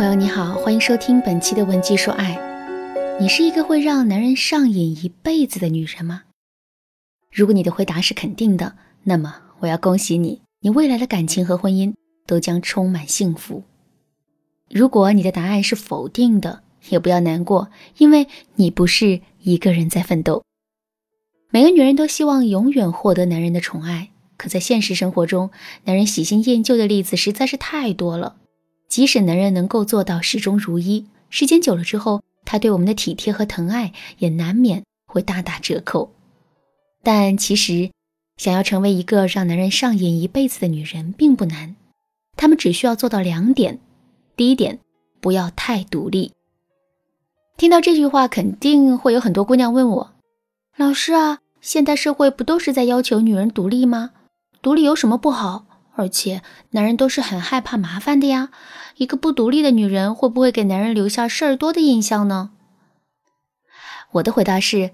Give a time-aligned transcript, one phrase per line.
[0.00, 2.34] 朋友你好，欢迎收听本期的文姬说爱。
[3.20, 6.22] 你是一个会让男人上瘾一辈子的女人吗？
[7.30, 11.92] 如果你的回答是肯定的，那么我要恭喜你，你未来的感情和婚姻
[12.26, 13.62] 都将充满幸福。
[14.70, 20.42] 如果你的答案是否定的，也不要难过，因为你不是一个人在奋斗。
[21.50, 24.08] 每个女人都希望永远获得男人的宠爱，
[24.38, 25.50] 可在现实生活中，
[25.84, 28.36] 男人喜新厌旧的例子实在是太多了。
[28.90, 36.12] 即使男人能够做到始终如一，时间久了之后，他对我们的体贴和疼爱也难免会大打折扣。
[37.04, 37.92] 但其实，
[38.36, 41.76] 想要成为一个让男人上瘾一辈子的女人并不难，
[42.36, 43.78] 他们只需要做到两点：
[44.34, 44.80] 第一点，
[45.20, 46.32] 不要太独立。
[47.56, 50.14] 听到这句话，肯定会有很多姑娘问我
[50.76, 54.10] ：“老师啊，现代社会不都是在要求女人独立吗？
[54.60, 55.66] 独立有什么不好？”
[56.00, 56.40] 而且
[56.70, 58.48] 男人都是很害怕麻烦的呀，
[58.96, 62.52] 一个不独立的女人会不会给男人留下事儿多的印象呢？
[64.12, 64.92] 我的回答是，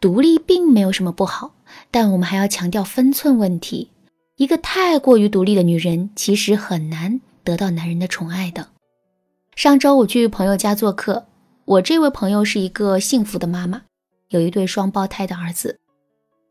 [0.00, 1.56] 独立并没有什么不好，
[1.90, 3.90] 但我们还要强调分寸问题。
[4.36, 8.68] 一个太过于独立的女人，其实很难得到男人的宠爱的。
[9.56, 11.26] 上周我去朋友家做客，
[11.64, 13.82] 我这位朋友是一个幸福的妈妈，
[14.28, 15.80] 有一对双胞胎的儿子。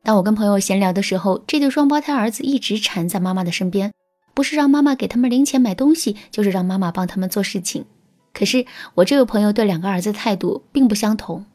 [0.04, 3.94] 当我跟朋友闲聊的时候，这对双胞胎儿子一直缠在妈妈的身边，
[4.34, 7.86] 不是让妈妈给他们零钱买东西，就是让妈妈帮他们做事情。
[8.34, 8.66] 可是
[8.96, 11.46] 我这位朋友对两个儿子态度并不相同。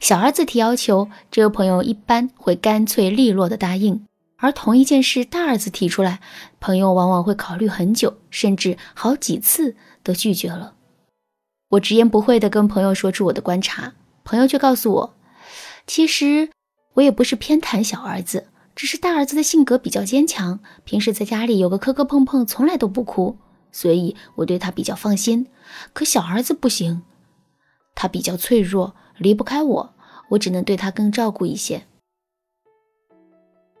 [0.00, 4.00] 小儿子提要求，这位朋友一般会干脆利落的答应；
[4.36, 6.20] 而同一件事，大儿子提出来，
[6.60, 10.74] 朋友往往会考虑很久，甚至好几次都拒绝了。
[11.70, 13.94] 我直言不讳地跟朋友说出我的观察，
[14.24, 15.14] 朋友却告诉我，
[15.86, 16.50] 其实。
[16.98, 23.36] 我也不是偏袒小儿子，只是大儿子的性格比较坚强，平时在家里有个磕磕碰碰，从来都不哭，
[23.70, 25.46] 所以我对他比较放心。
[25.92, 27.02] 可小儿子不行，
[27.94, 29.94] 他比较脆弱，离不开我，
[30.30, 31.84] 我只能对他更照顾一些。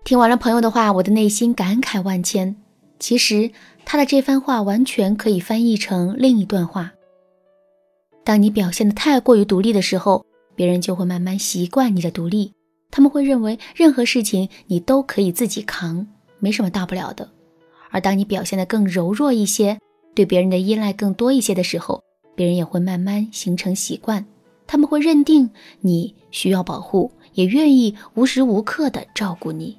[0.04, 2.54] 听完了朋友的话，我的内心感慨万千。
[3.00, 3.50] 其实
[3.84, 6.92] 他的这番话完全可以翻译成另一段话：
[8.22, 10.24] 当你表现的太过于独立的时候，
[10.54, 12.52] 别人就会慢慢习惯你的独立。
[12.90, 16.06] 他们会认为任何事情你都可以自己扛，
[16.38, 17.28] 没什么大不了的。
[17.90, 19.78] 而当你表现得更柔弱一些，
[20.14, 22.02] 对别人的依赖更多一些的时候，
[22.34, 24.24] 别人也会慢慢形成习惯。
[24.66, 25.48] 他们会认定
[25.80, 29.78] 你需要保护，也愿意无时无刻的照顾你。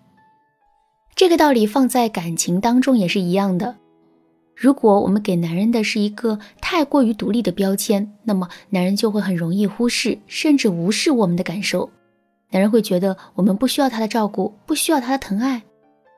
[1.14, 3.76] 这个道理放在感情当中也是一样的。
[4.56, 11.90] 如果我们给男人的是一个太过于独立的标签，那么男人就会很容易忽视甚至无视我们的感受。
[12.52, 15.62] 男人会觉得我们不需要他的照顾，不需要他的疼爱。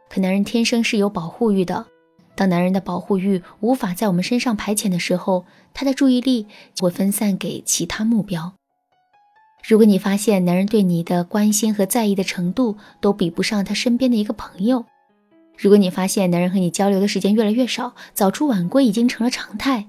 [0.09, 1.85] 可男人天生是有保护欲的，
[2.35, 8.53] 当男人的保护欲无法在我们身上排遣的时候，他的注意力就会分散给其他目标。
[9.67, 14.85] 如果你发现男人对你的关心和在意的程度都比不上他身边的一个朋友，
[15.57, 19.87] 如果你发现男人和你交流的时间越来越少，早出晚归已经成了常态，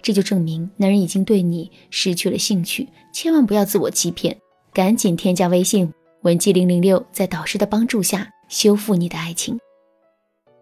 [0.00, 2.88] 这就证明男人已经对你失去了兴趣。
[3.12, 4.38] 千万不要自我欺骗。
[4.72, 5.92] 赶紧添加微信
[6.22, 9.58] 文姬零零六，在导师的帮助下修复你的爱情。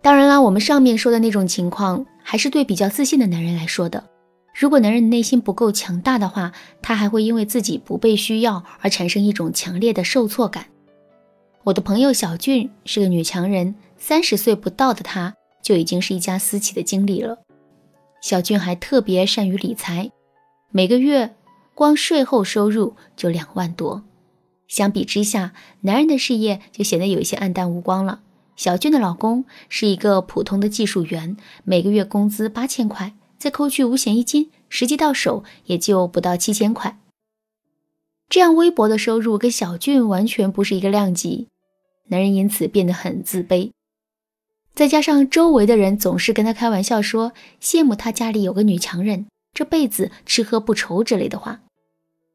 [0.00, 4.02] 当然啦，我们上面说的那种情况，还是对比较自信的男人来说的。
[4.54, 10.66] 如果男人内心不够强大的话，他还会因为自己不被需要而产生一种强烈的受挫感。
[11.64, 17.36] 我的朋友小俊是个女强人，三十岁不到的她就已经是一家私企的经理了。
[18.22, 20.10] 小俊还特别善于理财，
[20.70, 21.34] 每个月。
[21.78, 24.02] 光税后收入就两万多，
[24.66, 28.22] 相比之下，男人的事业就显得有一些黯淡无光了。
[28.56, 36.98] 小俊的老公是一个普通的技术员，每个月工资八千块，再扣去五险一金，实际到手也就不到七千块。
[38.28, 41.46] 这样微薄的收入跟小俊完全不是一个量级，
[42.08, 43.70] 男人因此变得很自卑。
[44.74, 47.32] 再加上周围的人总是跟他开玩笑说
[47.62, 51.60] 羡慕他家里有个女强人，这辈子吃喝不愁之类的话。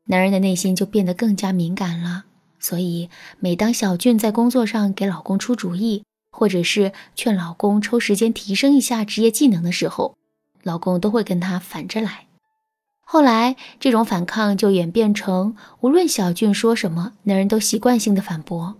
[0.05, 2.25] 男人的内心就变得更加敏感了，
[2.59, 3.09] 所以
[3.39, 10.15] 每当小俊在工作上给老公出主意，或者是劝老公抽时间提升一下职业技能的时候，
[10.61, 12.27] 老公都会跟他反着来。
[13.05, 18.75] 后来，这种反抗就演变成，无论小俊说什么，男人都习惯性的反驳。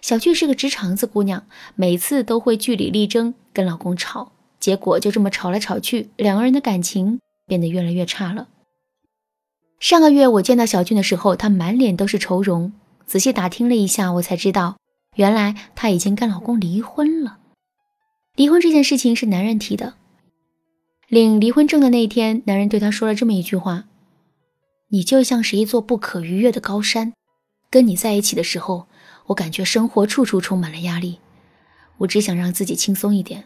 [0.00, 1.44] 小俊是个直肠子姑娘，
[1.74, 8.48] 每次都会据理力争跟老公吵，结果就这么吵来吵去，两个人的感情变得越来越差了。
[9.80, 12.72] 上个月我见到小俊的时候，他满脸都是愁容。
[13.06, 14.78] 仔细打听了一下，我才知道，
[15.16, 17.38] 原来他已经跟老公离婚了。
[18.34, 19.94] 离婚这件事情是男人提的。
[21.08, 23.84] 领离婚证的那一天，男人对他说了这么一句话
[24.88, 27.12] ：“你就像是一座不可逾越的高山，
[27.70, 28.86] 跟你在一起的时候，
[29.26, 31.18] 我感觉生活处处充满了压力。
[31.98, 33.44] 我只想让自己轻松一点，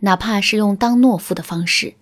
[0.00, 1.94] 哪怕是用当懦夫的方式。”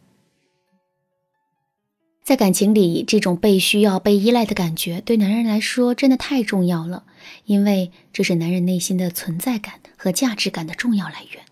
[2.26, 7.05] 在感情里，这种被需要、被依赖的感觉，对男人来说真的太重要了，
[7.44, 11.44] 因为这是男人内心的存在感和价值感的重要来源。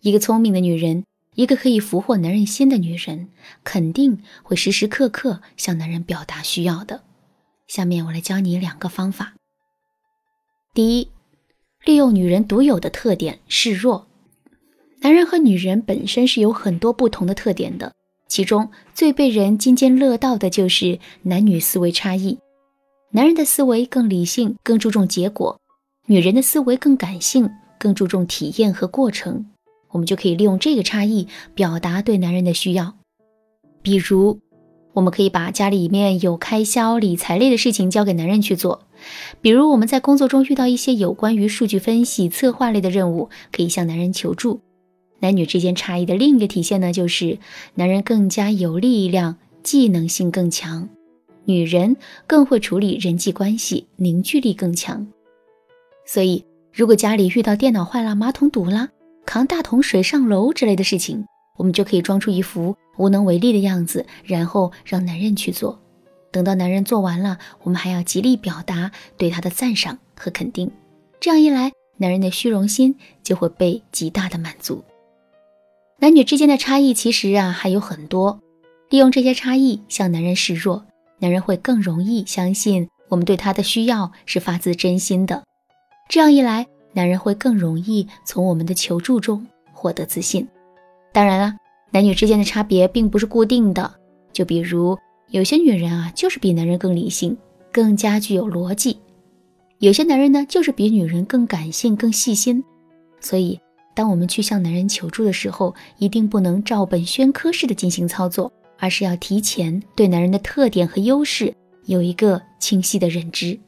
[0.00, 1.04] 一个聪明的女人，
[1.34, 3.28] 一个可以俘获男人心的女人，
[3.62, 7.02] 肯定会时时刻刻向男人表达需要的。
[7.68, 9.34] 下面我来教你两个方法。
[10.72, 11.10] 第一，
[11.84, 14.06] 利用女人独有的特点示弱。
[15.02, 17.92] 男人和女人本身是有很多不同的特点的。
[18.30, 22.38] 其中最被人津津乐道的就是男女思维差异，
[23.10, 25.58] 男人的思维更理性，更注重结果；
[26.06, 29.44] 女人的思维更感性，更注重体验和过程。
[29.90, 32.94] 我们就可以利用这个差异表达对男人的需要。
[33.82, 34.38] 比如，
[34.92, 38.78] 我们可以把家里面有开销、理财类的事情交给男人去做；
[39.40, 44.60] 比如我们在工作中遇到一些有关于数据分析、策划类的任务，可以向男人求助。
[45.20, 47.38] 男女之间差异的另一个体现呢，就是
[47.74, 50.88] 男人更加有力量，技能性更强；
[51.44, 51.96] 女人
[52.26, 55.06] 更会处理人际关系，凝聚力更强。
[56.06, 58.88] 所以，如果家里遇到电脑坏了、马桶堵了、
[59.26, 61.24] 扛大桶水上楼之类的事情，
[61.56, 65.78] 我们就可以装出一副无能为力的样子，然后让男人去做。
[66.32, 70.70] 等到男人做完了，我们还要极力表达对他的赞赏和肯定。
[71.20, 74.82] 这样一来，男人的虚荣心就会被极大的满足。
[76.02, 78.40] 男女之间的差异其实啊还有很多，
[78.88, 80.82] 利用这些差异向男人示弱，
[81.18, 85.42] 男人会更容易相信我们对他的需要是发自真心的。
[86.08, 90.48] 这样一来，男人会更容易从我们的求助中获得自信。
[91.12, 91.54] 当然了，
[91.90, 93.92] 男女之间的差别并不是固定的，
[94.32, 94.96] 就比如
[95.28, 97.36] 有些女人啊就是比男人更理性，
[97.70, 98.96] 更加具有逻辑；
[99.80, 102.64] 有些男人呢就是比女人更感性、更细心。
[103.20, 103.60] 所以。
[103.94, 111.52] 当我们去向男人求助的时候，一定不能照本宣科式的进行操作，而是要提前对男人的特点和优势
[111.86, 113.58] 有一个清晰的认知。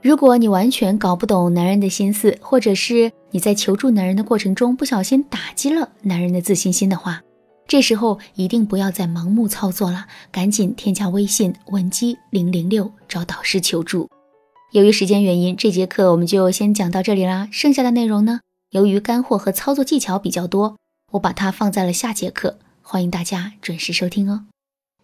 [0.00, 7.20] 如果你完全搞不懂男人的心思，或者是你在求助男人的过程中不小心打击了男人的自信心的话，
[7.66, 14.08] 这时候一定不要再盲目操作了，赶紧添加微信文姬零零六找导师求助。
[14.70, 18.40] 由于时间原因，这节课我们就先讲到这里啦，剩下的内容呢？
[18.70, 20.76] 由于干货和操作技巧比较多，
[21.12, 24.44] 我把它放在了下节课，欢迎大家准时收听哦。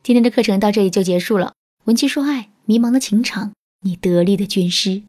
[0.02, 1.54] 今天的课程到这里就结束了。
[1.84, 5.04] 文姬说爱，迷茫的情场，你得力的军师。